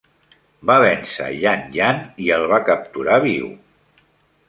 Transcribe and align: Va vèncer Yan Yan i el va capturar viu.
Va 0.69 0.77
vèncer 0.83 1.27
Yan 1.43 1.69
Yan 1.77 2.01
i 2.27 2.35
el 2.41 2.49
va 2.57 2.63
capturar 2.73 3.23
viu. 3.31 3.57